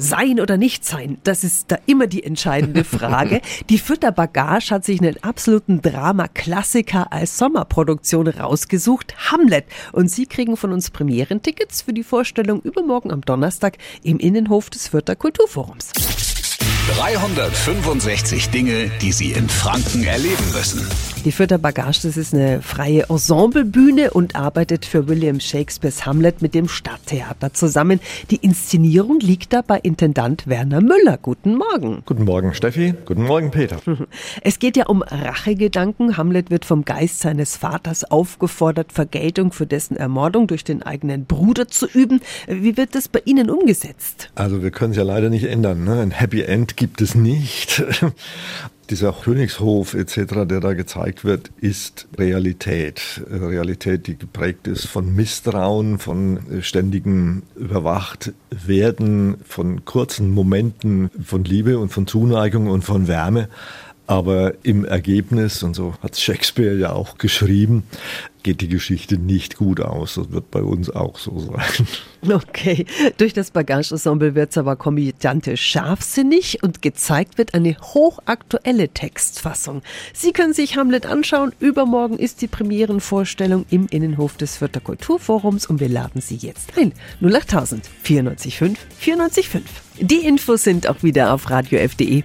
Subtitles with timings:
[0.00, 3.40] Sein oder nicht sein, das ist da immer die entscheidende Frage.
[3.68, 9.64] die Fürther Bagage hat sich einen absoluten Drama-Klassiker als Sommerproduktion rausgesucht, Hamlet.
[9.90, 14.86] Und Sie kriegen von uns Premierentickets für die Vorstellung übermorgen am Donnerstag im Innenhof des
[14.86, 15.90] Fürther Kulturforums.
[16.96, 20.86] 365 Dinge, die Sie in Franken erleben müssen.
[21.24, 26.54] Die Fürther Bagage, das ist eine freie Ensemblebühne und arbeitet für William Shakespeares Hamlet mit
[26.54, 28.00] dem Stadttheater zusammen.
[28.30, 31.18] Die Inszenierung liegt da bei Intendant Werner Müller.
[31.20, 32.02] Guten Morgen.
[32.06, 32.94] Guten Morgen, Steffi.
[33.04, 33.78] Guten Morgen, Peter.
[34.42, 36.16] Es geht ja um Rachegedanken.
[36.16, 41.68] Hamlet wird vom Geist seines Vaters aufgefordert, Vergeltung für dessen Ermordung durch den eigenen Bruder
[41.68, 42.20] zu üben.
[42.46, 44.30] Wie wird das bei Ihnen umgesetzt?
[44.36, 45.84] Also wir können es ja leider nicht ändern.
[45.84, 46.00] Ne?
[46.00, 47.84] Ein Happy End gibt es nicht.
[48.90, 53.20] Dieser Königshof etc., der da gezeigt wird, ist Realität.
[53.30, 61.90] Realität, die geprägt ist von Misstrauen, von ständigem Überwachtwerden, von kurzen Momenten von Liebe und
[61.90, 63.48] von Zuneigung und von Wärme.
[64.08, 67.84] Aber im Ergebnis, und so hat Shakespeare ja auch geschrieben,
[68.42, 70.14] geht die Geschichte nicht gut aus.
[70.14, 71.86] Das wird bei uns auch so sein.
[72.28, 72.84] Okay,
[73.18, 79.82] durch das Bagage-Ensemble wird es aber komödiantisch scharfsinnig und gezeigt wird eine hochaktuelle Textfassung.
[80.14, 81.52] Sie können sich Hamlet anschauen.
[81.60, 86.92] Übermorgen ist die Premierenvorstellung im Innenhof des Fürther Kulturforums und wir laden Sie jetzt ein.
[87.22, 89.60] 08000 94.5 94.5.
[90.00, 92.24] Die Infos sind auch wieder auf radiof.de.